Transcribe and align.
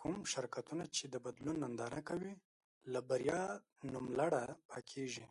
کوم 0.00 0.16
شرکتونه 0.32 0.84
چې 0.96 1.04
د 1.12 1.14
بدلون 1.24 1.56
ننداره 1.62 2.00
کوي 2.08 2.34
له 2.92 3.00
بريا 3.08 3.42
نوملړه 3.92 4.42
پاکېږي. 4.70 5.26